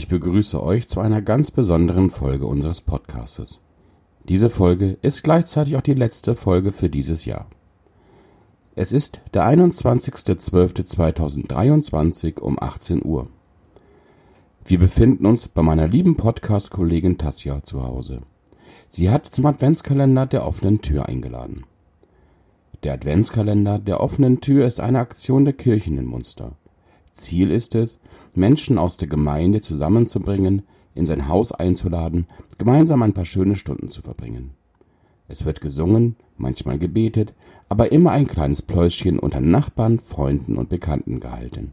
Ich 0.00 0.08
begrüße 0.08 0.60
euch 0.62 0.88
zu 0.88 1.00
einer 1.00 1.20
ganz 1.20 1.50
besonderen 1.50 2.08
Folge 2.08 2.46
unseres 2.46 2.80
Podcastes. 2.80 3.60
Diese 4.26 4.48
Folge 4.48 4.96
ist 5.02 5.22
gleichzeitig 5.22 5.76
auch 5.76 5.82
die 5.82 5.92
letzte 5.92 6.34
Folge 6.34 6.72
für 6.72 6.88
dieses 6.88 7.26
Jahr. 7.26 7.48
Es 8.74 8.92
ist 8.92 9.20
der 9.34 9.44
21.12.2023 9.44 12.40
um 12.40 12.58
18 12.58 13.04
Uhr. 13.04 13.28
Wir 14.64 14.78
befinden 14.78 15.26
uns 15.26 15.48
bei 15.48 15.60
meiner 15.60 15.86
lieben 15.86 16.16
Podcast-Kollegin 16.16 17.18
Tasja 17.18 17.62
zu 17.62 17.82
Hause. 17.82 18.22
Sie 18.88 19.10
hat 19.10 19.26
zum 19.26 19.44
Adventskalender 19.44 20.24
der 20.24 20.46
offenen 20.46 20.80
Tür 20.80 21.10
eingeladen. 21.10 21.66
Der 22.84 22.94
Adventskalender 22.94 23.78
der 23.78 24.00
offenen 24.00 24.40
Tür 24.40 24.64
ist 24.64 24.80
eine 24.80 25.00
Aktion 25.00 25.44
der 25.44 25.52
Kirchen 25.52 25.98
in 25.98 26.06
Munster. 26.06 26.52
Ziel 27.14 27.50
ist 27.50 27.74
es, 27.74 28.00
Menschen 28.34 28.78
aus 28.78 28.96
der 28.96 29.08
Gemeinde 29.08 29.60
zusammenzubringen, 29.60 30.62
in 30.94 31.06
sein 31.06 31.28
Haus 31.28 31.52
einzuladen, 31.52 32.26
gemeinsam 32.58 33.02
ein 33.02 33.14
paar 33.14 33.24
schöne 33.24 33.56
Stunden 33.56 33.88
zu 33.88 34.02
verbringen. 34.02 34.50
Es 35.28 35.44
wird 35.44 35.60
gesungen, 35.60 36.16
manchmal 36.36 36.78
gebetet, 36.78 37.34
aber 37.68 37.92
immer 37.92 38.10
ein 38.10 38.26
kleines 38.26 38.62
Pläuschchen 38.62 39.18
unter 39.18 39.40
Nachbarn, 39.40 40.00
Freunden 40.00 40.56
und 40.56 40.68
Bekannten 40.68 41.20
gehalten. 41.20 41.72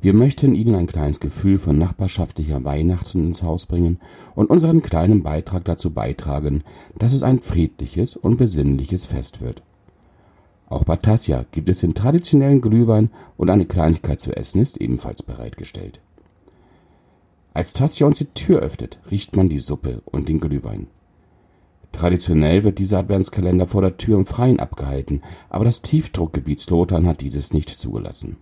Wir 0.00 0.14
möchten 0.14 0.54
Ihnen 0.54 0.76
ein 0.76 0.86
kleines 0.86 1.18
Gefühl 1.18 1.58
von 1.58 1.76
nachbarschaftlicher 1.76 2.64
Weihnachten 2.64 3.26
ins 3.26 3.42
Haus 3.42 3.66
bringen 3.66 3.98
und 4.36 4.48
unseren 4.48 4.80
kleinen 4.80 5.24
Beitrag 5.24 5.64
dazu 5.64 5.92
beitragen, 5.92 6.62
dass 6.98 7.12
es 7.12 7.24
ein 7.24 7.40
friedliches 7.40 8.16
und 8.16 8.36
besinnliches 8.36 9.06
Fest 9.06 9.40
wird. 9.40 9.62
Auch 10.68 10.84
bei 10.84 10.96
Tasja 10.96 11.46
gibt 11.50 11.68
es 11.70 11.80
den 11.80 11.94
traditionellen 11.94 12.60
Glühwein 12.60 13.10
und 13.36 13.48
eine 13.48 13.64
Kleinigkeit 13.64 14.20
zu 14.20 14.36
essen 14.36 14.60
ist 14.60 14.78
ebenfalls 14.78 15.22
bereitgestellt. 15.22 16.00
Als 17.54 17.72
Tasja 17.72 18.06
uns 18.06 18.18
die 18.18 18.26
Tür 18.26 18.60
öffnet, 18.60 18.98
riecht 19.10 19.34
man 19.34 19.48
die 19.48 19.58
Suppe 19.58 20.02
und 20.04 20.28
den 20.28 20.40
Glühwein. 20.40 20.88
Traditionell 21.92 22.64
wird 22.64 22.78
dieser 22.78 22.98
Adventskalender 22.98 23.66
vor 23.66 23.80
der 23.80 23.96
Tür 23.96 24.18
im 24.18 24.26
Freien 24.26 24.60
abgehalten, 24.60 25.22
aber 25.48 25.64
das 25.64 25.80
Tiefdruckgebiet 25.80 26.60
Slotan 26.60 27.06
hat 27.06 27.22
dieses 27.22 27.54
nicht 27.54 27.70
zugelassen. 27.70 28.36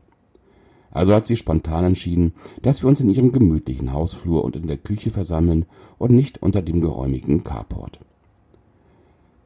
Also 0.90 1.14
hat 1.14 1.26
sie 1.26 1.36
spontan 1.36 1.84
entschieden, 1.84 2.34
dass 2.62 2.82
wir 2.82 2.88
uns 2.88 3.00
in 3.00 3.08
ihrem 3.08 3.30
gemütlichen 3.30 3.92
Hausflur 3.92 4.44
und 4.44 4.56
in 4.56 4.66
der 4.66 4.78
Küche 4.78 5.10
versammeln 5.10 5.66
und 5.98 6.10
nicht 6.10 6.42
unter 6.42 6.60
dem 6.60 6.80
geräumigen 6.80 7.44
Carport. 7.44 8.00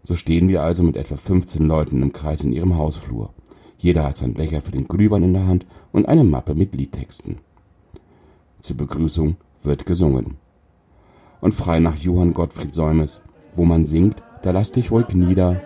So 0.03 0.15
stehen 0.15 0.49
wir 0.49 0.63
also 0.63 0.83
mit 0.83 0.97
etwa 0.97 1.17
15 1.17 1.67
Leuten 1.67 2.03
im 2.03 2.13
Kreis 2.13 2.43
in 2.43 2.53
ihrem 2.53 2.77
Hausflur. 2.77 3.31
Jeder 3.79 4.05
hat 4.05 4.19
seinen 4.19 4.35
Becher 4.35 4.61
für 4.61 4.73
den 4.73 4.89
Glühwein 4.89 5.23
in 5.23 5.33
der 5.33 5.47
Hand 5.47 5.67
und 5.93 6.09
eine 6.09 6.25
Mappe 6.25 6.55
mit 6.55 6.75
Liedtexten. 6.75 7.37
Zur 8.61 8.77
Begrüßung 8.77 9.37
wird 9.63 9.87
gesungen. 9.87 10.37
Und 11.41 11.55
frei 11.55 11.81
nach 11.81 11.97
Johann 11.97 12.35
Gottfried 12.35 12.75
Säumes, 12.75 13.23
wo 13.55 13.65
man 13.65 13.87
singt, 13.87 14.23
da 14.43 14.51
lass 14.51 14.73
dich 14.73 14.91
ruhig 14.91 15.09
nieder, 15.15 15.63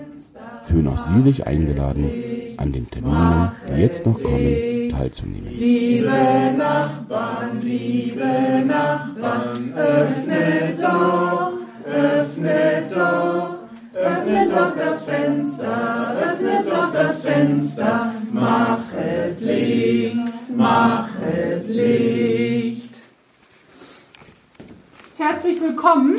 fühlen 0.65 0.89
auch 0.89 0.99
Sie 0.99 1.21
sich 1.21 1.47
eingeladen, 1.47 2.11
an 2.57 2.73
den 2.73 2.89
Terminen, 2.91 3.51
die 3.69 3.81
jetzt 3.81 4.07
noch 4.07 4.23
kommen, 4.23 4.89
teilzunehmen. 4.91 5.51
Liebe 5.53 6.55
Nachbarn, 6.57 7.61
liebe 7.61 8.65
Nachbarn, 8.67 9.73
öffnet 9.75 10.81
doch, 10.81 11.53
öffnet 11.85 12.95
doch, 12.95 13.54
öffnet 14.25 14.53
doch 14.53 14.77
das 14.77 15.05
Fenster, 15.05 16.17
öffnet 16.19 16.67
doch 16.67 16.93
das 16.93 17.21
Fenster, 17.21 18.15
machet 18.33 19.41
Licht, 19.41 20.17
machet 20.57 21.69
Licht. 21.69 23.03
Herzlich 25.19 25.61
willkommen 25.61 26.17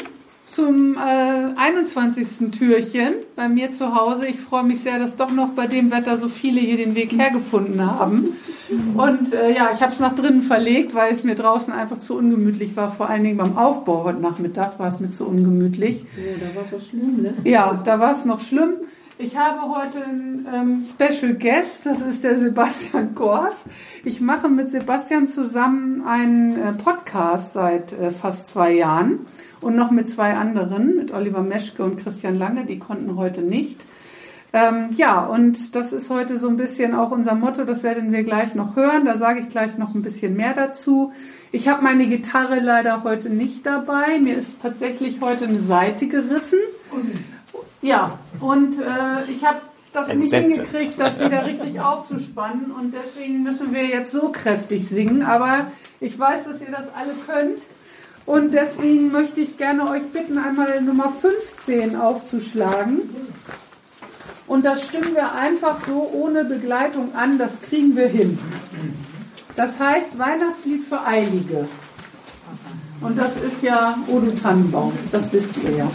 zum 0.48 0.96
äh, 0.98 1.60
21. 1.60 2.52
Türchen 2.52 3.16
bei 3.36 3.50
mir 3.50 3.72
zu 3.72 3.96
Hause. 3.96 4.28
Ich 4.28 4.40
freue 4.40 4.64
mich 4.64 4.82
sehr, 4.82 5.00
dass 5.00 5.16
doch 5.16 5.32
noch 5.32 5.50
bei 5.50 5.66
dem 5.66 5.90
Wetter 5.90 6.20
so 6.20 6.30
viele 6.30 6.62
hier 6.62 6.78
den 6.78 6.94
Weg 6.94 7.12
hergefunden 7.12 7.84
haben. 7.84 8.38
Und 8.70 9.34
äh, 9.34 9.54
ja, 9.54 9.70
ich 9.74 9.82
habe 9.82 9.92
es 9.92 10.00
nach 10.00 10.16
drinnen 10.16 10.42
verlegt, 10.42 10.96
weil 10.96 11.12
es 11.12 11.24
mir 11.24 11.36
draußen 11.36 11.74
einfach 11.74 12.00
zu 12.00 12.18
ungemütlich 12.18 12.76
war. 12.76 12.92
Vor 12.92 13.10
allen 13.10 13.24
Dingen 13.24 13.38
beim 13.38 13.58
Aufbau 13.58 14.04
heute 14.04 14.20
Nachmittag 14.20 14.80
war 14.80 14.88
es 14.88 15.00
mir 15.00 15.12
zu 15.12 15.26
ungemütlich. 15.28 16.06
Ja, 16.18 16.48
da 16.48 16.56
war 16.56 16.64
es 16.64 16.72
so 16.72 16.80
schlimm, 16.80 17.22
ne? 17.22 17.34
Ja, 17.44 17.82
da 17.84 18.00
war 18.00 18.12
es 18.12 18.26
noch 18.26 18.40
schlimm. 18.40 18.74
Ich 19.18 19.38
habe 19.38 19.62
heute 19.62 20.04
einen 20.04 20.46
ähm, 20.54 20.84
Special 20.84 21.36
Guest, 21.36 21.86
das 21.86 22.02
ist 22.02 22.26
der 22.26 22.38
Sebastian 22.38 23.16
Kors. 23.16 23.64
Ich 24.04 24.20
mache 24.20 24.50
mit 24.50 24.72
Sebastian 24.72 25.30
zusammen 25.30 26.06
einen 26.06 26.62
äh, 26.62 26.74
Podcast 26.74 27.54
seit 27.54 27.94
äh, 27.94 28.12
fast 28.12 28.50
zwei 28.50 28.74
Jahren 28.74 29.20
und 29.62 29.78
noch 29.78 29.90
mit 29.90 30.10
zwei 30.10 30.34
anderen, 30.34 30.98
mit 30.98 31.14
Oliver 31.14 31.44
Meschke 31.44 31.84
und 31.84 31.96
Christian 31.96 32.38
Lange, 32.38 32.66
die 32.66 32.78
konnten 32.78 33.16
heute 33.16 33.42
nicht. 33.42 33.80
Ähm, 34.54 34.90
ja, 34.96 35.26
und 35.26 35.76
das 35.76 35.92
ist 35.92 36.10
heute 36.10 36.40
so 36.40 36.48
ein 36.48 36.56
bisschen 36.56 36.96
auch 36.96 37.12
unser 37.12 37.36
Motto, 37.36 37.66
das 37.66 37.84
werden 37.84 38.12
wir 38.14 38.24
gleich 38.24 38.56
noch 38.56 38.76
hören, 38.76 39.04
da 39.04 39.18
sage 39.18 39.42
ich 39.42 39.50
gleich 39.50 39.78
noch 39.78 39.94
ein 39.94 40.02
bisschen 40.02 40.36
mehr 40.36 40.54
dazu. 40.54 41.12
Ich 41.52 41.68
habe 41.68 41.84
meine 41.84 42.06
Gitarre 42.06 42.60
leider 42.60 43.04
heute 43.04 43.30
nicht 43.30 43.66
dabei, 43.66 44.20
mir 44.22 44.38
ist 44.38 44.62
tatsächlich 44.62 45.20
heute 45.20 45.46
eine 45.46 45.60
Seite 45.60 46.08
gerissen. 46.08 46.60
Ja, 47.82 48.18
und 48.40 48.80
äh, 48.80 49.30
ich 49.30 49.46
habe 49.46 49.60
das 49.92 50.14
nicht 50.14 50.34
Entsetze. 50.34 50.64
hingekriegt, 50.64 51.00
das 51.00 51.24
wieder 51.24 51.46
richtig 51.46 51.80
aufzuspannen 51.80 52.72
und 52.72 52.94
deswegen 52.94 53.44
müssen 53.44 53.74
wir 53.74 53.86
jetzt 53.86 54.12
so 54.12 54.30
kräftig 54.30 54.88
singen, 54.88 55.22
aber 55.22 55.68
ich 56.00 56.18
weiß, 56.18 56.46
dass 56.46 56.62
ihr 56.62 56.72
das 56.72 56.94
alle 56.96 57.14
könnt. 57.26 57.60
Und 58.26 58.56
deswegen 58.56 59.12
möchte 59.12 59.40
ich 59.40 59.58
gerne 59.58 59.88
euch 59.90 60.04
bitten, 60.08 60.40
einmal 60.40 60.82
Nummer 60.82 61.14
15 61.22 61.96
aufzuschlagen. 61.96 63.02
Und 64.48 64.64
das 64.66 64.86
stimmen 64.86 65.16
wir 65.16 65.34
einfach 65.34 65.78
so 65.88 66.10
ohne 66.14 66.46
Begleitung 66.46 67.16
an, 67.16 67.38
das 67.38 67.62
kriegen 67.62 67.96
wir 67.96 68.08
hin. 68.08 68.38
Das 69.56 69.80
heißt 69.80 70.20
Weihnachtslied 70.20 70.86
für 70.88 71.06
Eilige. 71.06 71.68
Und 73.02 73.18
das 73.18 73.36
ist 73.38 73.62
ja 73.64 73.98
O 74.08 74.20
du 74.20 74.36
Tannenbaum, 74.36 74.94
das 75.12 75.32
wisst 75.34 75.58
ihr 75.58 75.72
ja. 75.72 75.88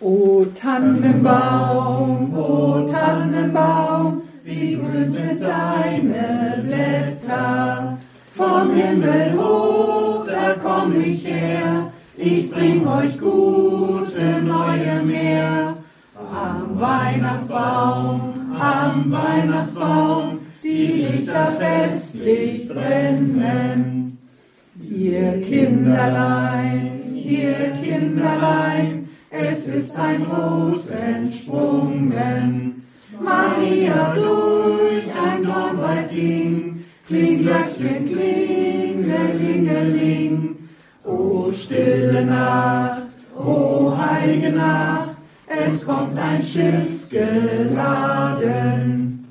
O 0.00 0.44
Tannenbaum, 0.54 2.34
o 2.34 2.86
Tannenbaum, 2.86 4.22
wie 4.50 4.74
grün 4.76 5.12
sind 5.12 5.42
deine 5.42 6.62
Blätter. 6.64 7.98
Vom 8.34 8.74
Himmel 8.74 9.34
hoch, 9.36 10.26
da 10.26 10.54
komm 10.62 11.00
ich 11.00 11.24
her, 11.26 11.92
ich 12.16 12.50
bring 12.50 12.86
euch 12.86 13.18
gute 13.18 14.42
neue 14.42 15.02
mehr. 15.02 15.74
Am 16.16 16.80
Weihnachtsbaum, 16.80 18.54
am 18.58 19.12
Weihnachtsbaum, 19.12 20.38
die 20.62 21.06
Lichter 21.06 21.52
festlich 21.58 22.68
brennen. 22.68 24.18
Ihr 24.90 25.40
Kinderlein, 25.40 27.14
ihr 27.14 27.72
Kinderlein, 27.82 29.08
es 29.30 29.68
ist 29.68 29.96
ein 29.96 30.22
Ros 30.22 30.90
entsprungen. 30.90 32.69
Maria 33.20 34.14
durch 34.14 35.04
ein 35.14 35.44
Dornwald 35.44 36.10
ging, 36.10 36.82
kling, 37.06 37.42
Glöckchen, 37.42 38.06
klingelingeling. 38.06 40.56
O 41.04 41.52
stille 41.52 42.24
Nacht, 42.24 43.08
o 43.36 43.94
heilige 43.96 44.52
Nacht, 44.52 45.18
es 45.46 45.84
kommt 45.84 46.18
ein 46.18 46.42
Schiff 46.42 47.08
geladen. 47.10 49.26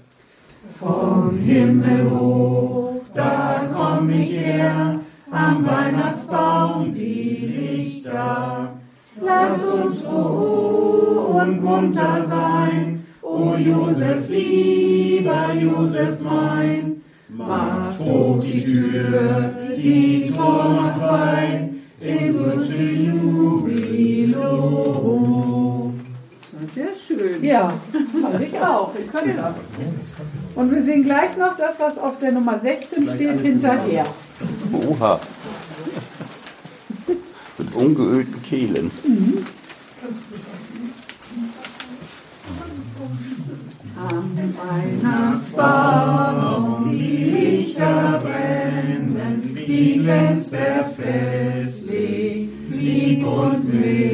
Vom 0.80 1.38
Himmel 1.38 2.09
hoch, 2.09 3.01
da 3.13 3.68
komm 3.74 4.09
ich 4.12 4.31
her, 4.31 5.00
am 5.31 5.65
Weihnachtsbaum 5.65 6.94
die 6.94 7.53
Lichter. 7.57 8.69
Lass 9.19 9.65
uns 9.65 10.01
froh 10.01 11.39
und 11.41 11.63
munter 11.63 12.24
sein, 12.25 12.99
o 13.39 13.56
Josef, 13.56 14.30
lieber 14.30 15.53
Josef 15.53 16.19
mein. 16.21 17.01
Macht 17.30 18.00
hoch 18.00 18.41
die 18.44 18.65
Tür, 18.65 19.53
die 19.77 20.31
Tor 20.36 20.69
macht 20.69 21.01
weit, 21.01 21.69
in 22.01 22.39
Wünsche 22.39 22.81
Jubilo. 22.81 24.50
Sehr 26.75 26.95
schön. 26.95 27.44
Ja, 27.44 27.74
fand 28.21 28.41
ich 28.41 28.59
auch. 28.59 28.94
Wir 28.95 29.06
können 29.06 29.38
das. 29.38 29.56
Und 30.56 30.71
wir 30.71 30.81
sehen 30.81 31.03
gleich 31.03 31.38
noch 31.38 31.56
das, 31.56 31.80
was 31.80 31.97
auf 31.97 32.19
der 32.19 32.31
Nummer 32.31 32.59
16 32.59 33.09
steht, 33.09 33.39
hinterher. 33.39 34.06
Oha. 34.88 35.19
Mit 37.57 37.75
ungeölten 37.75 38.41
Kehlen. 38.41 38.91
Am 44.11 44.31
Weihnachtsbaum 45.03 46.89
die 46.89 47.23
Lichter 47.25 48.19
brennen, 48.23 49.51
wie 49.53 50.00
glänzt 50.00 50.53
er 50.53 50.85
festlich, 50.85 52.50
lieb 52.71 53.23
und 53.23 53.63
mild. 53.71 54.08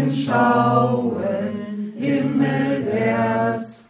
Alten 0.00 0.14
schauen 0.14 1.92
himmelwärts. 1.98 3.88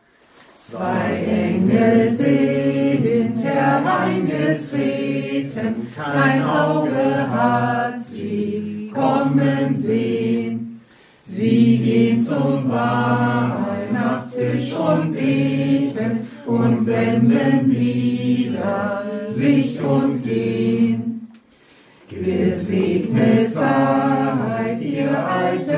Zwei 0.59 1.25
Engel 1.27 2.13
sind 2.13 3.37
hereingetreten, 3.43 5.87
kein 5.97 6.45
Auge 6.45 7.31
hat 7.31 8.01
sie 8.03 8.91
kommen 8.93 9.75
sehen. 9.75 10.81
Sie 11.25 11.79
gehen 11.79 12.23
zum 12.25 12.71
Weihnachtstisch 12.71 14.75
und 14.75 15.13
beten 15.13 16.27
und 16.47 16.87
wenden 16.87 17.71
wieder 17.71 19.05
sich 19.27 19.81
und 19.81 20.25
gehen. 20.25 21.29
Gesegnet 22.09 23.55
ihr 23.55 24.00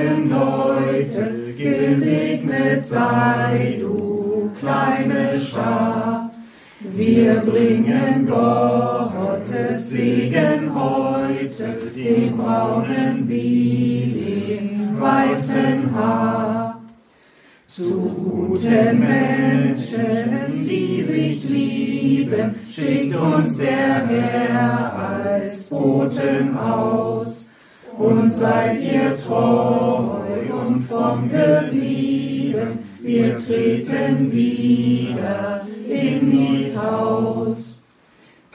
alten 0.02 0.30
Leute, 0.30 1.54
gesegnet 1.56 2.84
sei 2.84 3.78
du 3.80 4.50
kleine 4.58 5.38
Schar. 5.38 6.30
Wir 6.80 7.34
bringen 7.40 8.26
Gottes 8.26 9.90
Segen 9.90 10.74
heute, 10.74 11.90
den 11.94 12.36
braunen 12.36 13.28
wie 13.28 14.12
den 14.14 15.00
weißen 15.00 15.94
Haar. 15.94 16.80
Zu 17.68 18.10
guten 18.10 18.98
Menschen, 18.98 20.66
die 20.68 21.02
sich 21.02 21.44
lieben, 21.44 22.54
schickt 22.68 23.16
uns 23.16 23.56
der 23.56 24.06
Herr 24.08 25.24
als 25.24 25.62
Boten 25.64 26.58
aus. 26.58 27.41
Und 27.98 28.32
seid 28.32 28.82
ihr 28.82 29.16
treu 29.18 30.16
und 30.66 30.86
fromm 30.88 31.30
geblieben, 31.30 32.78
wir 33.00 33.36
treten 33.36 34.32
wieder 34.32 35.66
in 35.88 36.30
dies 36.30 36.82
Haus. 36.82 37.80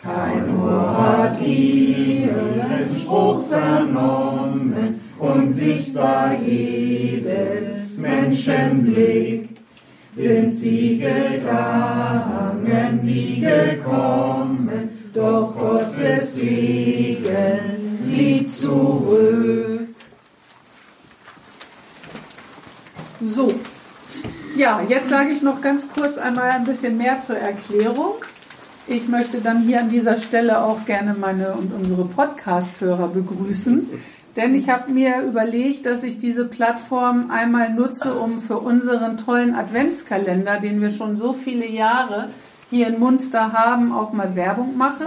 Kein 0.02 0.58
Ohr 0.58 0.98
hat 0.98 1.40
ihren 1.42 2.90
Spruch 2.96 3.48
vernommen 3.48 5.02
und 5.20 5.54
sichtbar 5.54 6.36
jedes 6.42 7.98
Menschenblick 7.98 9.50
sind 10.12 10.54
sie 10.54 10.98
gegangen 10.98 13.00
wie 13.04 13.40
gekommen, 13.40 14.90
doch 15.14 15.56
Gottes 15.58 16.36
Segen 16.36 16.97
Ja, 24.58 24.82
jetzt 24.90 25.10
sage 25.10 25.30
ich 25.30 25.44
noch 25.44 25.62
ganz 25.62 25.88
kurz 25.88 26.18
einmal 26.18 26.50
ein 26.50 26.64
bisschen 26.64 26.98
mehr 26.98 27.22
zur 27.22 27.38
Erklärung. 27.38 28.16
Ich 28.88 29.08
möchte 29.08 29.40
dann 29.40 29.62
hier 29.62 29.82
an 29.82 29.90
dieser 29.90 30.18
Stelle 30.18 30.64
auch 30.64 30.84
gerne 30.86 31.14
meine 31.14 31.52
und 31.52 31.72
unsere 31.72 32.06
Podcast-Hörer 32.06 33.10
begrüßen. 33.10 33.88
Denn 34.36 34.56
ich 34.56 34.68
habe 34.68 34.92
mir 34.92 35.22
überlegt, 35.22 35.86
dass 35.86 36.02
ich 36.02 36.18
diese 36.18 36.46
Plattform 36.46 37.30
einmal 37.30 37.72
nutze, 37.72 38.16
um 38.16 38.40
für 38.40 38.58
unseren 38.58 39.18
tollen 39.18 39.54
Adventskalender, 39.54 40.60
den 40.60 40.82
wir 40.82 40.90
schon 40.90 41.16
so 41.16 41.34
viele 41.34 41.68
Jahre 41.68 42.30
hier 42.72 42.88
in 42.88 43.00
Munster 43.00 43.54
haben, 43.54 43.92
auch 43.92 44.12
mal 44.12 44.36
Werbung 44.36 44.76
mache, 44.76 45.06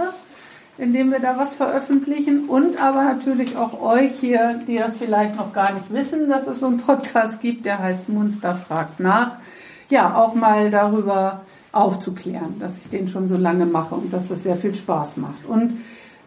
indem 0.81 1.11
wir 1.11 1.19
da 1.19 1.37
was 1.37 1.53
veröffentlichen. 1.53 2.49
Und 2.49 2.81
aber 2.81 3.03
natürlich 3.03 3.55
auch 3.55 3.79
euch 3.79 4.13
hier, 4.19 4.59
die 4.67 4.77
das 4.77 4.97
vielleicht 4.97 5.35
noch 5.35 5.53
gar 5.53 5.73
nicht 5.73 5.93
wissen, 5.93 6.27
dass 6.27 6.47
es 6.47 6.59
so 6.59 6.65
einen 6.65 6.79
Podcast 6.79 7.39
gibt, 7.39 7.65
der 7.65 7.77
heißt 7.77 8.09
Munster 8.09 8.55
fragt 8.55 8.99
nach. 8.99 9.37
Ja, 9.89 10.15
auch 10.15 10.33
mal 10.33 10.71
darüber 10.71 11.41
aufzuklären, 11.71 12.57
dass 12.59 12.79
ich 12.79 12.89
den 12.89 13.07
schon 13.07 13.27
so 13.27 13.37
lange 13.37 13.67
mache 13.67 13.93
und 13.93 14.11
dass 14.11 14.29
das 14.29 14.41
sehr 14.41 14.55
viel 14.55 14.73
Spaß 14.73 15.17
macht. 15.17 15.45
Und 15.47 15.75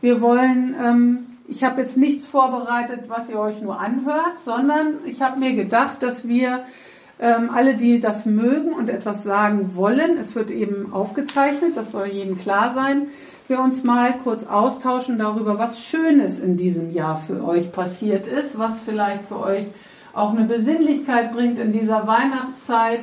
wir 0.00 0.20
wollen, 0.20 0.76
ähm, 0.82 1.18
ich 1.48 1.64
habe 1.64 1.80
jetzt 1.80 1.96
nichts 1.96 2.24
vorbereitet, 2.24 3.00
was 3.08 3.28
ihr 3.28 3.40
euch 3.40 3.60
nur 3.60 3.80
anhört, 3.80 4.34
sondern 4.44 4.98
ich 5.04 5.20
habe 5.20 5.40
mir 5.40 5.54
gedacht, 5.54 6.00
dass 6.00 6.28
wir 6.28 6.60
ähm, 7.18 7.50
alle, 7.52 7.74
die 7.74 7.98
das 7.98 8.24
mögen 8.24 8.72
und 8.72 8.88
etwas 8.88 9.24
sagen 9.24 9.72
wollen, 9.74 10.16
es 10.16 10.36
wird 10.36 10.50
eben 10.50 10.92
aufgezeichnet, 10.92 11.72
das 11.74 11.90
soll 11.90 12.06
jedem 12.06 12.38
klar 12.38 12.72
sein, 12.72 13.08
wir 13.48 13.60
uns 13.60 13.84
mal 13.84 14.14
kurz 14.22 14.44
austauschen 14.44 15.18
darüber, 15.18 15.58
was 15.58 15.84
Schönes 15.84 16.38
in 16.38 16.56
diesem 16.56 16.90
Jahr 16.90 17.22
für 17.26 17.44
euch 17.44 17.72
passiert 17.72 18.26
ist, 18.26 18.58
was 18.58 18.80
vielleicht 18.80 19.26
für 19.26 19.40
euch 19.40 19.66
auch 20.14 20.30
eine 20.30 20.44
Besinnlichkeit 20.44 21.32
bringt 21.32 21.58
in 21.58 21.72
dieser 21.72 22.06
Weihnachtszeit. 22.06 23.00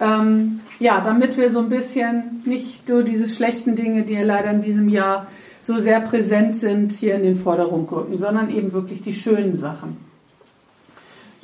Ähm, 0.00 0.60
ja, 0.78 1.00
damit 1.04 1.36
wir 1.36 1.50
so 1.50 1.58
ein 1.58 1.68
bisschen 1.68 2.42
nicht 2.44 2.88
nur 2.88 3.02
diese 3.02 3.28
schlechten 3.28 3.74
Dinge, 3.74 4.02
die 4.02 4.14
ja 4.14 4.22
leider 4.22 4.50
in 4.50 4.60
diesem 4.60 4.88
Jahr 4.88 5.26
so 5.60 5.78
sehr 5.78 6.00
präsent 6.00 6.58
sind, 6.58 6.92
hier 6.92 7.14
in 7.14 7.22
den 7.22 7.36
Vordergrund 7.36 7.90
rücken, 7.92 8.16
sondern 8.16 8.50
eben 8.50 8.72
wirklich 8.72 9.02
die 9.02 9.12
schönen 9.12 9.56
Sachen. 9.56 10.07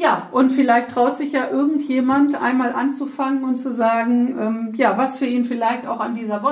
Ja, 0.04 0.28
und 0.32 0.52
vielleicht 0.52 0.90
traut 0.90 1.16
sich 1.16 1.32
ja 1.32 1.48
irgendjemand 1.48 2.38
einmal 2.38 2.74
anzufangen 2.74 3.42
und 3.42 3.56
zu 3.56 3.72
sagen, 3.72 4.36
ähm, 4.38 4.72
ja, 4.76 4.98
was 4.98 5.16
für 5.16 5.24
ihn 5.24 5.44
vielleicht 5.44 5.86
auch 5.86 5.98
an 5.98 6.14
dieser 6.14 6.42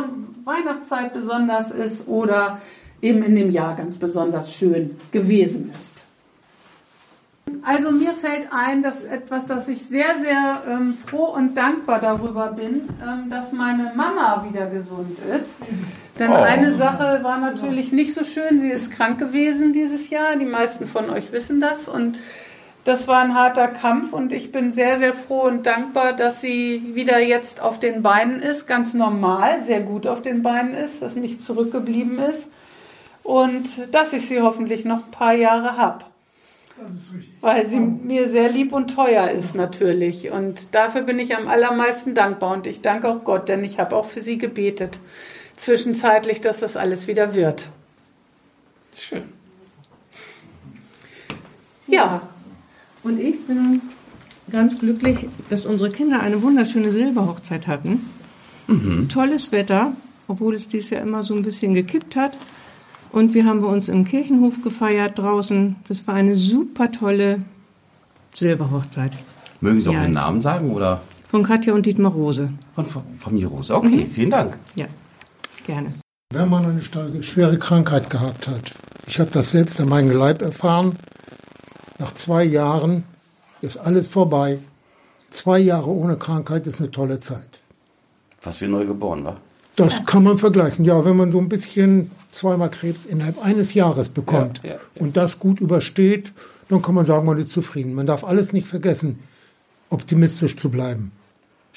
Weihnachtszeit 0.45 1.13
besonders 1.13 1.71
ist 1.71 2.09
oder 2.09 2.59
eben 3.03 3.23
in 3.23 3.37
dem 3.37 3.51
Jahr 3.51 3.77
ganz 3.77 3.97
besonders 3.97 4.55
schön 4.55 4.97
gewesen 5.11 5.71
ist. 5.77 6.07
Also 7.63 7.91
mir 7.91 8.13
fällt 8.13 8.49
ein, 8.53 8.83
dass 8.83 9.05
etwas, 9.05 9.45
dass 9.45 9.69
ich 9.69 9.85
sehr, 9.85 10.17
sehr 10.19 10.63
ähm, 10.71 10.95
froh 10.95 11.35
und 11.37 11.55
dankbar 11.55 12.01
darüber 12.01 12.53
bin, 12.53 12.89
ähm, 13.03 13.29
dass 13.29 13.53
meine 13.53 13.93
Mama 13.95 14.47
wieder 14.49 14.65
gesund 14.71 15.19
ist. 15.37 15.57
Denn 16.19 16.31
Oh. 16.31 16.37
eine 16.37 16.73
Sache 16.73 17.21
war 17.23 17.39
natürlich 17.39 17.93
nicht 17.93 18.15
so 18.15 18.25
schön. 18.25 18.63
Sie 18.63 18.71
ist 18.71 18.93
krank 18.93 19.19
gewesen 19.19 19.75
dieses 19.75 20.09
Jahr. 20.09 20.37
Die 20.37 20.47
meisten 20.47 20.87
von 20.87 21.11
euch 21.11 21.33
wissen 21.33 21.61
das. 21.61 21.87
Und 21.87 22.17
das 22.85 23.07
war 23.07 23.23
ein 23.23 23.35
harter 23.35 23.69
Kampf. 23.69 24.13
Und 24.13 24.33
ich 24.33 24.53
bin 24.53 24.73
sehr, 24.73 24.99
sehr 24.99 25.15
froh 25.15 25.43
und 25.43 25.67
dankbar, 25.67 26.13
dass 26.15 26.41
sie 26.41 26.95
wieder 26.95 27.19
jetzt 27.21 27.61
auf 27.61 27.79
den 27.79 28.03
Beinen 28.03 28.41
ist. 28.41 28.67
Ganz 28.67 28.95
normal, 28.95 29.61
sehr 29.63 29.81
gut 29.81 30.07
auf 30.07 30.23
den 30.23 30.43
Beinen 30.43 30.75
ist, 30.75 31.03
dass 31.03 31.15
nicht 31.17 31.45
zurückgeblieben 31.45 32.19
ist. 32.19 32.49
Und 33.23 33.69
dass 33.93 34.13
ich 34.13 34.27
sie 34.27 34.41
hoffentlich 34.41 34.85
noch 34.85 35.05
ein 35.05 35.11
paar 35.13 35.35
Jahre 35.35 35.77
habe. 35.77 36.05
Weil 37.41 37.67
sie 37.67 37.79
mir 37.79 38.27
sehr 38.27 38.51
lieb 38.51 38.73
und 38.73 38.95
teuer 38.95 39.31
ist 39.31 39.55
natürlich. 39.55 40.33
Und 40.33 40.75
dafür 40.75 41.03
bin 41.03 41.21
ich 41.21 41.37
am 41.37 41.47
allermeisten 41.47 42.15
dankbar. 42.15 42.53
Und 42.53 42.67
ich 42.67 42.83
danke 42.83 43.09
auch 43.09 43.23
Gott, 43.23 43.49
denn 43.49 43.63
ich 43.63 43.79
habe 43.79 43.95
auch 43.95 44.07
für 44.07 44.21
sie 44.21 44.39
gebetet. 44.39 44.99
Zwischenzeitlich, 45.57 46.41
dass 46.41 46.59
das 46.59 46.77
alles 46.77 47.07
wieder 47.07 47.35
wird. 47.35 47.69
Schön. 48.97 49.23
Ja, 51.87 52.23
Und 53.03 53.19
ich 53.19 53.45
bin 53.47 53.81
ganz 54.51 54.79
glücklich, 54.79 55.27
dass 55.51 55.67
unsere 55.67 55.91
Kinder 55.91 56.21
eine 56.21 56.41
wunderschöne 56.43 56.91
Silberhochzeit 56.93 57.67
hatten. 57.67 58.01
Tolles 59.09 59.53
Wetter, 59.53 59.93
obwohl 60.29 60.55
es 60.55 60.69
dieses 60.69 60.91
Jahr 60.91 61.03
immer 61.03 61.23
so 61.23 61.35
ein 61.35 61.43
bisschen 61.43 61.75
gekippt 61.75 62.17
hat. 62.17 62.39
Und 63.11 63.35
wir 63.35 63.45
haben 63.45 63.61
bei 63.61 63.67
uns 63.67 63.89
im 63.89 64.05
Kirchenhof 64.05 64.63
gefeiert 64.63 65.19
draußen. 65.19 65.77
Das 65.89 66.07
war 66.07 66.15
eine 66.15 66.37
super 66.37 66.91
tolle 66.91 67.41
Silberhochzeit. 68.35 69.13
Mögen 69.61 69.81
Sie 69.81 69.89
auch 69.91 69.95
Ja. 69.95 70.03
den 70.05 70.13
Namen 70.13 70.41
sagen 70.41 70.71
oder 70.73 71.03
Von 71.29 71.43
Katja 71.43 71.75
und 71.75 71.87
Dietmar 71.87 72.13
Rose. 72.13 72.51
von 72.75 72.87
Fa- 72.87 73.03
Familie 73.19 73.49
Rose? 73.49 73.75
Okay, 73.75 74.07
vielen 74.11 74.31
Dank. 74.31 74.57
Ja, 74.77 74.87
gerne. 75.67 75.95
Wenn 76.33 76.49
man 76.49 76.65
eine 76.65 76.83
starke, 76.83 77.23
schwere 77.23 77.59
Krankheit 77.59 78.09
gehabt 78.11 78.49
hat. 78.49 78.73
Ich 79.07 79.21
habe 79.21 79.31
das 79.31 79.51
selbst 79.51 79.81
an 79.81 79.89
meinem 79.89 80.11
Leib 80.17 80.41
erfahren. 80.41 80.97
Nach 82.03 82.13
zwei 82.15 82.43
Jahren 82.43 83.05
ist 83.61 83.77
alles 83.77 84.09
vorbei. 84.09 84.59
Zwei 85.31 85.61
Jahre 85.61 85.89
ohne 85.89 86.17
Krankheit 86.17 86.67
ist 86.67 86.81
eine 86.81 86.91
tolle 86.91 87.21
Zeit. 87.21 87.61
Was 88.43 88.61
wie 88.61 88.67
neu 88.67 88.85
geboren 88.85 89.25
war. 89.25 89.37
Das 89.77 90.05
kann 90.05 90.25
man 90.25 90.37
vergleichen. 90.37 90.85
Ja, 90.85 91.05
wenn 91.05 91.17
man 91.17 91.31
so 91.31 91.39
ein 91.39 91.49
bisschen 91.49 92.11
zweimal 92.33 92.71
Krebs 92.71 93.07
innerhalb 93.07 93.41
eines 93.45 93.73
Jahres 93.75 94.09
bekommt 94.09 94.61
Ja, 94.65 94.71
ja, 94.71 94.75
ja. 94.97 95.01
und 95.01 95.17
das 95.17 95.39
gut 95.39 95.61
übersteht, 95.61 96.33
dann 96.69 96.83
kann 96.83 96.97
man 96.97 97.07
sagen, 97.07 97.25
man 97.25 97.39
ist 97.39 97.53
zufrieden. 97.53 97.95
Man 97.95 98.07
darf 98.07 98.25
alles 98.25 98.53
nicht 98.53 98.67
vergessen, 98.67 99.21
optimistisch 99.89 100.57
zu 100.57 100.71
bleiben. 100.71 101.13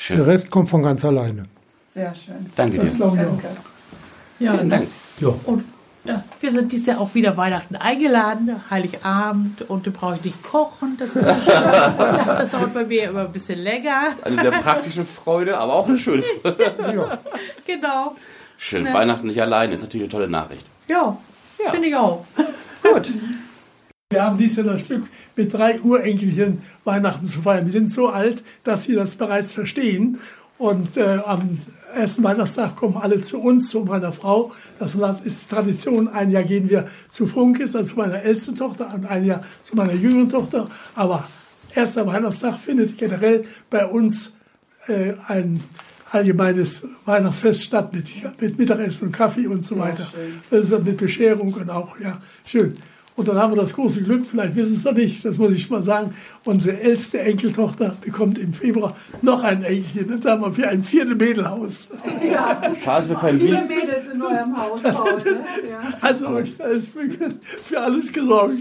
Der 0.09 0.15
Schön. 0.15 0.21
Rest 0.21 0.49
kommt 0.49 0.71
von 0.71 0.81
ganz 0.81 1.05
alleine. 1.05 1.45
Sehr 1.93 2.15
schön. 2.15 2.47
Danke 2.55 2.79
Das 2.79 2.95
dir. 2.95 2.99
Danke. 3.15 3.47
Ja, 4.39 4.51
Vielen 4.53 4.69
Dank. 4.71 4.87
Ja. 5.19 5.27
und 5.45 5.59
ja, 5.61 5.65
wir 6.41 6.51
sind 6.51 6.71
dieses 6.71 6.85
Jahr 6.87 6.99
auch 6.99 7.13
wieder 7.15 7.35
Weihnachten 7.37 7.75
eingeladen, 7.75 8.61
Heiligabend, 8.69 9.63
und 9.69 9.87
da 9.87 9.91
brauche 9.91 10.15
ich 10.15 10.23
nicht 10.23 10.43
kochen, 10.43 10.95
das 10.99 11.15
ist 11.15 11.25
so 11.25 11.33
schön. 11.33 11.53
Das 12.27 12.51
dauert 12.51 12.73
bei 12.73 12.83
mir 12.85 13.09
immer 13.09 13.21
ein 13.21 13.31
bisschen 13.31 13.59
länger. 13.59 14.15
Eine 14.23 14.41
sehr 14.41 14.51
praktische 14.51 15.05
Freude, 15.05 15.57
aber 15.57 15.73
auch 15.73 15.87
eine 15.87 15.97
schöne 15.97 16.23
Freude. 16.23 17.19
Genau. 17.65 18.15
Schön. 18.57 18.83
Ne. 18.83 18.93
Weihnachten 18.93 19.27
nicht 19.27 19.41
allein 19.41 19.71
ist 19.71 19.81
natürlich 19.81 20.05
eine 20.05 20.11
tolle 20.11 20.29
Nachricht. 20.29 20.65
Ja, 20.87 21.17
Ja. 21.63 21.71
finde 21.71 21.87
ich 21.87 21.95
auch. 21.95 22.25
Gut. 22.83 23.11
Wir 24.11 24.23
haben 24.23 24.37
dieses 24.37 24.57
Jahr 24.57 24.67
das 24.67 24.85
Glück, 24.85 25.03
mit 25.35 25.51
drei 25.51 25.79
Urenkelchen 25.81 26.61
Weihnachten 26.83 27.25
zu 27.25 27.41
feiern. 27.41 27.65
Die 27.65 27.71
sind 27.71 27.89
so 27.91 28.07
alt, 28.09 28.43
dass 28.63 28.83
sie 28.83 28.93
das 28.93 29.15
bereits 29.15 29.51
verstehen. 29.51 30.19
Und 30.57 30.95
äh, 30.95 31.19
am 31.25 31.59
ersten 31.93 32.23
Weihnachtstag 32.23 32.75
kommen 32.75 32.97
alle 32.97 33.21
zu 33.21 33.39
uns, 33.39 33.69
zu 33.69 33.81
meiner 33.81 34.13
Frau. 34.13 34.53
Das 34.79 34.95
ist 35.25 35.49
Tradition. 35.49 36.07
Ein 36.07 36.31
Jahr 36.31 36.43
gehen 36.43 36.69
wir 36.69 36.87
zu 37.09 37.27
Frunkes, 37.27 37.75
also 37.75 37.89
zu 37.89 37.95
meiner 37.97 38.21
ältesten 38.21 38.55
Tochter, 38.55 38.93
und 38.93 39.05
ein 39.05 39.25
Jahr 39.25 39.43
zu 39.63 39.75
meiner 39.75 39.93
jüngeren 39.93 40.29
Tochter. 40.29 40.69
Aber 40.95 41.27
erster 41.73 42.05
Weihnachtstag 42.07 42.57
findet 42.59 42.97
generell 42.97 43.45
bei 43.69 43.85
uns 43.85 44.33
äh, 44.87 45.13
ein 45.27 45.61
allgemeines 46.11 46.87
Weihnachtsfest 47.05 47.63
statt 47.63 47.93
mit, 47.93 48.07
mit 48.39 48.57
Mittagessen 48.57 49.07
und 49.07 49.11
Kaffee 49.11 49.47
und 49.47 49.65
so 49.65 49.77
weiter. 49.77 50.07
Das 50.49 50.65
ist 50.65 50.71
dann 50.71 50.83
mit 50.83 50.97
Bescherung 50.97 51.53
und 51.53 51.69
auch, 51.69 51.99
ja, 51.99 52.21
schön. 52.45 52.75
Und 53.17 53.27
dann 53.29 53.37
haben 53.37 53.55
wir 53.55 53.61
das 53.61 53.73
große 53.73 54.03
Glück, 54.03 54.25
vielleicht 54.29 54.55
wissen 54.55 54.73
Sie 54.73 54.77
es 54.79 54.83
noch 54.83 54.93
nicht, 54.93 55.23
das 55.23 55.37
muss 55.37 55.51
ich 55.51 55.69
mal 55.69 55.81
sagen, 55.81 56.13
unsere 56.43 56.77
älteste 56.79 57.19
Enkeltochter 57.21 57.95
bekommt 58.01 58.37
im 58.37 58.53
Februar 58.53 58.95
noch 59.21 59.41
ein 59.43 59.63
Enkelchen. 59.63 60.19
Dann 60.21 60.31
haben 60.31 60.41
wir 60.41 60.51
für 60.51 60.67
ein 60.67 60.83
viertes 60.83 61.15
Mädelhaus. 61.15 61.87
Ja, 62.29 62.61
Schade 62.83 63.07
für 63.07 63.15
kein 63.15 63.39
viele. 63.39 63.61
Mädels 63.63 64.07
in 64.13 64.21
eurem 64.21 64.57
Haus 64.57 64.81
heute. 64.83 65.29
Ja. 65.69 65.79
Also 66.01 66.25
da 66.57 66.65
ist 66.65 66.89
für, 66.89 67.79
alles 67.79 68.11
gesorgt. 68.11 68.55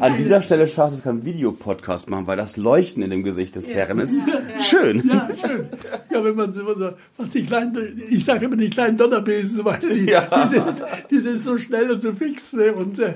An 0.00 0.16
dieser 0.18 0.42
Stelle 0.42 0.66
schade, 0.66 0.96
wir 0.96 1.00
keinen 1.00 1.24
Videopodcast 1.24 2.10
machen, 2.10 2.26
weil 2.26 2.36
das 2.36 2.56
Leuchten 2.58 3.02
in 3.02 3.10
dem 3.10 3.22
Gesicht 3.24 3.56
des 3.56 3.72
Herrn 3.72 3.98
ist 4.00 4.22
schön. 4.68 5.02
Ja, 5.08 5.28
schön. 5.40 5.66
Ja, 6.10 6.22
wenn 6.24 6.34
man 6.36 6.52
so, 6.52 6.60
so 6.74 6.90
was 7.16 7.30
die 7.30 7.44
kleinen, 7.44 7.74
ich 8.10 8.24
sage 8.24 8.44
immer 8.46 8.56
die 8.56 8.68
kleinen 8.70 8.96
Donnerbesen, 8.98 9.64
weil 9.64 9.78
die, 9.80 10.10
Ja. 10.10 10.22
die, 10.22 10.48
sind, 10.50 10.64
die 11.10 11.18
sind 11.18 11.42
so 11.42 11.56
schnell 11.56 11.90
und 11.90 12.02
so 12.02 12.12
fix. 12.12 12.52
Ne? 12.52 12.72
Und 12.74 12.98
äh, 12.98 13.14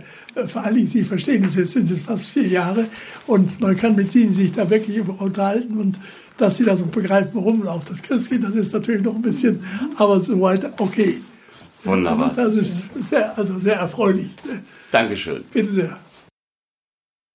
vor 0.48 0.64
allen 0.64 0.76
Dingen, 0.78 0.90
sie 0.90 1.04
verstehen 1.04 1.44
es 1.44 1.54
jetzt, 1.54 1.72
sind 1.72 1.90
es 1.90 2.00
fast 2.00 2.30
vier 2.30 2.46
Jahre. 2.46 2.86
Und 3.26 3.60
man 3.60 3.76
kann 3.76 3.96
mit 3.96 4.14
ihnen 4.14 4.34
sich 4.34 4.52
da 4.52 4.68
wirklich 4.70 5.00
unterhalten 5.00 5.76
und 5.76 5.98
dass 6.36 6.56
sie 6.56 6.64
das 6.64 6.82
auch 6.82 6.86
begreifen, 6.86 7.30
warum. 7.34 7.60
Und 7.60 7.68
auch 7.68 7.84
das 7.84 8.02
Christkind, 8.02 8.44
das 8.44 8.54
ist 8.54 8.72
natürlich 8.72 9.02
noch 9.02 9.14
ein 9.14 9.22
bisschen, 9.22 9.60
aber 9.96 10.20
soweit 10.20 10.80
okay. 10.80 11.20
Wunderbar. 11.84 12.32
Das 12.34 12.54
ist 12.54 12.80
sehr, 13.08 13.36
also 13.38 13.58
sehr 13.58 13.76
erfreulich. 13.76 14.30
Dankeschön. 14.90 15.44
Bitte 15.52 15.72
sehr. 15.72 15.98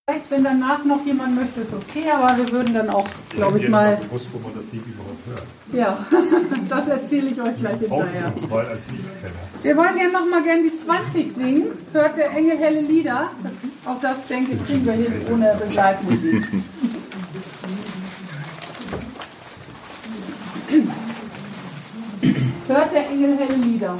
Vielleicht, 0.05 0.31
wenn 0.31 0.43
danach 0.43 0.83
noch 0.83 1.05
jemand 1.05 1.33
möchte, 1.33 1.61
ist 1.61 1.71
okay, 1.73 2.03
aber 2.13 2.37
wir 2.37 2.51
würden 2.51 2.73
dann 2.73 2.89
auch, 2.89 3.07
glaube 3.29 3.57
ich, 3.57 3.69
mal. 3.69 3.95
bewusst, 3.95 4.27
wo 4.33 4.39
man 4.39 4.53
das 4.53 4.65
Lied 4.73 4.83
überhaupt 4.85 5.25
hört. 5.25 5.43
Ja, 5.71 6.05
das 6.67 6.89
erzähle 6.89 7.29
ich 7.29 7.41
euch 7.41 7.57
gleich 7.57 7.79
hinterher. 7.79 8.33
Wir 9.61 9.77
wollen 9.77 9.97
ja 9.97 10.09
noch 10.09 10.29
mal 10.29 10.43
gerne 10.43 10.63
die 10.63 10.77
20 10.77 11.31
singen. 11.31 11.67
Hört 11.93 12.17
der 12.17 12.31
Engel 12.31 12.57
helle 12.57 12.81
Lieder. 12.81 13.29
Das, 13.43 13.53
auch 13.85 14.01
das, 14.01 14.27
denke 14.27 14.51
ich, 14.51 14.65
kriegen 14.65 14.85
wir 14.85 14.91
hin 14.91 15.13
ohne 15.31 15.55
Begleitmusik. 15.57 16.47
Hört 22.67 22.93
der 22.93 23.09
Engel 23.09 23.37
helle 23.37 23.55
Lieder. 23.55 23.97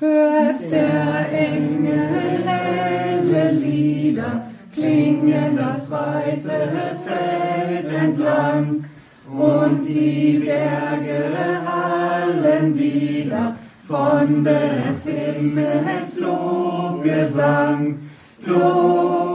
Hört 0.00 0.70
der 0.70 1.26
Engel 1.30 2.42
helle 2.46 3.52
Lieder, 3.52 4.46
klingen 4.72 5.58
das 5.58 5.90
weite 5.90 6.72
Feld 7.04 7.92
entlang 7.92 8.84
und 9.30 9.82
die 9.82 10.38
Berge 10.38 11.28
hallen 11.66 12.78
wieder 12.78 13.56
von 13.86 14.42
des 14.42 15.04
Himmels 15.04 16.18
Lobgesang. 16.18 17.98
Gloria 18.42 19.29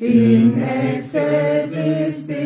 in 0.00 0.62
excelsis 0.62 2.26
Deo. 2.26 2.38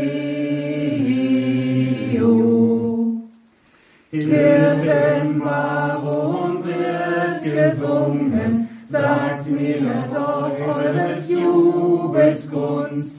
Hirten, 4.11 5.41
warum 5.45 6.65
wird 6.65 7.43
gesungen? 7.45 8.69
Sagt 8.89 9.49
mir 9.51 9.81
doch 10.13 10.51
eures 10.61 11.31
Jubels 11.31 12.51
Grund. 12.51 13.11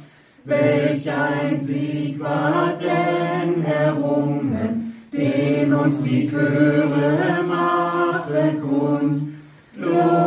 Welch 0.44 1.10
ein 1.10 1.60
Sieg 1.60 2.20
war 2.20 2.77
denn 2.77 3.63
errungen, 3.63 4.94
den 5.12 5.74
uns 5.74 6.04
die 6.04 6.30
Chöre 6.30 7.44
machen 7.48 8.62
kund. 8.62 9.34
Gloria 9.75 10.25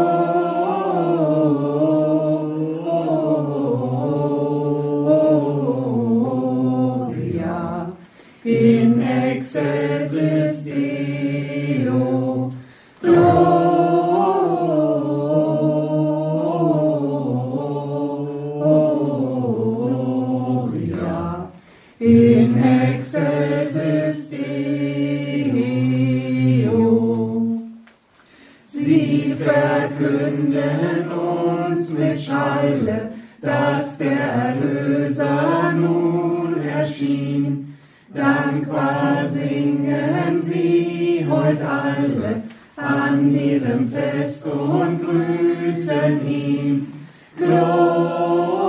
erschien. 36.98 37.76
Dankbar 38.14 39.26
singen 39.28 40.40
sie 40.40 41.26
heut 41.28 41.60
alle 41.62 42.42
an 42.76 43.32
diesem 43.32 43.88
Fest 43.90 44.46
und 44.46 45.00
grüßen 45.00 46.26
ihn. 46.26 46.92
Gloria 47.36 48.67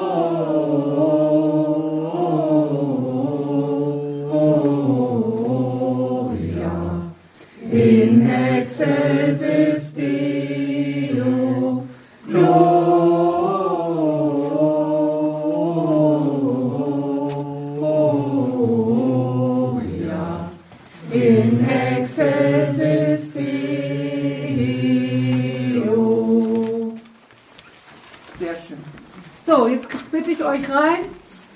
euch 30.49 30.69
rein 30.69 30.99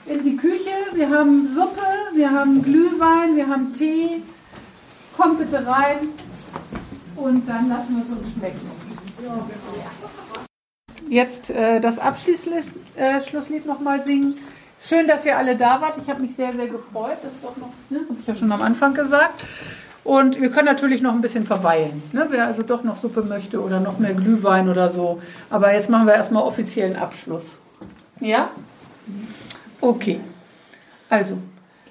in 0.06 0.24
die 0.24 0.36
Küche. 0.36 0.70
Wir 0.94 1.10
haben 1.10 1.48
Suppe, 1.48 1.82
wir 2.14 2.30
haben 2.30 2.62
Glühwein, 2.62 3.36
wir 3.36 3.48
haben 3.48 3.74
Tee. 3.74 4.22
Kommt 5.18 5.40
bitte 5.40 5.66
rein 5.66 6.10
und 7.16 7.48
dann 7.48 7.70
lassen 7.70 7.96
wir 7.96 8.04
es 8.04 8.26
uns 8.26 8.34
schmecken. 8.34 8.72
Jetzt 11.10 11.50
äh, 11.50 11.80
das 11.80 11.98
Abschlusslied 12.00 13.66
äh, 13.66 13.68
nochmal 13.68 14.04
singen. 14.04 14.38
Schön, 14.82 15.08
dass 15.08 15.26
ihr 15.26 15.38
alle 15.38 15.56
da 15.56 15.82
wart. 15.82 15.98
Ich 15.98 16.10
habe 16.10 16.22
mich 16.22 16.36
sehr, 16.36 16.54
sehr 16.54 16.68
gefreut. 16.68 17.18
Das 17.22 17.56
ne, 17.90 18.00
habe 18.00 18.20
ich 18.20 18.28
ja 18.28 18.36
schon 18.36 18.52
am 18.52 18.62
Anfang 18.62 18.94
gesagt. 18.94 19.44
Und 20.04 20.40
wir 20.42 20.50
können 20.50 20.66
natürlich 20.66 21.02
noch 21.02 21.14
ein 21.14 21.22
bisschen 21.22 21.46
verweilen, 21.46 22.04
ne? 22.12 22.28
wer 22.30 22.48
also 22.48 22.62
doch 22.62 22.84
noch 22.84 23.00
Suppe 23.00 23.22
möchte 23.22 23.62
oder 23.62 23.80
noch 23.80 24.00
mehr 24.00 24.14
Glühwein 24.14 24.68
oder 24.68 24.90
so. 24.90 25.22
Aber 25.50 25.74
jetzt 25.74 25.90
machen 25.90 26.08
wir 26.08 26.14
erstmal 26.14 26.44
offiziellen 26.44 26.98
Abschluss. 26.98 27.54
Ja? 28.20 28.50
Okay. 29.84 30.18
Also. 31.10 31.38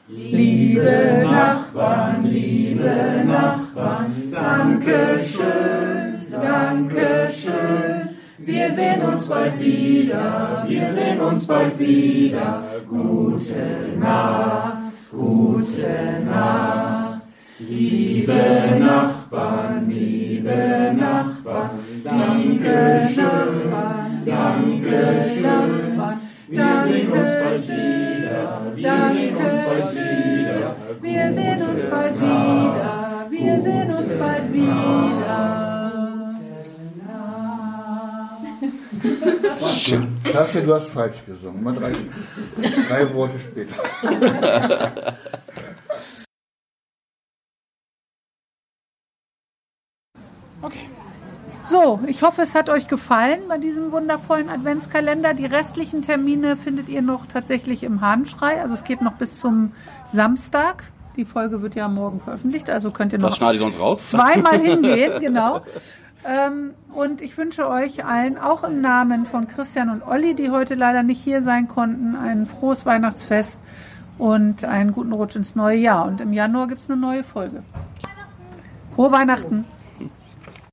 Liebe 0.08 1.26
Nachbarn, 1.30 2.24
liebe 2.24 3.22
Nachbarn, 3.26 4.30
danke 4.30 5.20
schön, 5.22 6.26
danke 6.30 7.28
schön. 7.30 8.08
Wir 8.38 8.72
sehen 8.72 9.02
uns 9.02 9.28
bald 9.28 9.60
wieder, 9.60 10.64
wir 10.66 10.92
sehen 10.92 11.20
uns 11.20 11.46
bald 11.46 11.78
wieder. 11.78 12.64
Gute 12.88 13.98
Nacht, 13.98 14.78
gute 15.10 16.24
Nacht. 16.24 17.22
Liebe 17.58 18.42
Nachbarn, 18.80 19.90
liebe 19.90 20.94
Nachbarn, 20.96 21.21
Tasse, 40.32 40.62
du 40.62 40.74
hast 40.74 40.90
falsch 40.90 41.24
gesungen. 41.26 41.62
Mal 41.62 41.74
drei, 41.74 41.92
drei 42.88 43.14
Worte 43.14 43.38
später. 43.38 43.74
Okay. 50.64 50.88
So, 51.68 52.00
ich 52.06 52.22
hoffe, 52.22 52.42
es 52.42 52.54
hat 52.54 52.68
euch 52.70 52.86
gefallen 52.86 53.40
bei 53.48 53.58
diesem 53.58 53.92
wundervollen 53.92 54.48
Adventskalender. 54.48 55.34
Die 55.34 55.46
restlichen 55.46 56.02
Termine 56.02 56.56
findet 56.56 56.88
ihr 56.88 57.02
noch 57.02 57.26
tatsächlich 57.26 57.82
im 57.82 58.00
Hahnschrei. 58.00 58.60
Also 58.60 58.74
es 58.74 58.84
geht 58.84 59.00
noch 59.02 59.14
bis 59.14 59.40
zum 59.40 59.72
Samstag. 60.12 60.84
Die 61.16 61.24
Folge 61.24 61.60
wird 61.62 61.74
ja 61.74 61.88
morgen 61.88 62.20
veröffentlicht, 62.20 62.70
also 62.70 62.90
könnt 62.90 63.12
ihr 63.12 63.18
noch 63.18 63.28
Was 63.28 63.36
schneide 63.36 63.54
ich 63.54 63.60
sonst 63.60 63.78
raus? 63.78 64.08
zweimal 64.08 64.58
hingehen, 64.60 65.20
genau. 65.20 65.60
Ähm, 66.24 66.74
und 66.92 67.20
ich 67.20 67.36
wünsche 67.36 67.68
euch 67.68 68.04
allen, 68.04 68.38
auch 68.38 68.62
im 68.64 68.80
Namen 68.80 69.26
von 69.26 69.48
Christian 69.48 69.90
und 69.90 70.06
Olli, 70.06 70.34
die 70.34 70.50
heute 70.50 70.74
leider 70.74 71.02
nicht 71.02 71.22
hier 71.22 71.42
sein 71.42 71.66
konnten, 71.66 72.14
ein 72.14 72.46
frohes 72.46 72.86
Weihnachtsfest 72.86 73.58
und 74.18 74.64
einen 74.64 74.92
guten 74.92 75.12
Rutsch 75.12 75.36
ins 75.36 75.56
neue 75.56 75.78
Jahr. 75.78 76.06
Und 76.06 76.20
im 76.20 76.32
Januar 76.32 76.68
gibt 76.68 76.80
es 76.80 76.90
eine 76.90 77.00
neue 77.00 77.24
Folge. 77.24 77.62
Frohe 78.94 79.10
Weihnachten! 79.10 79.64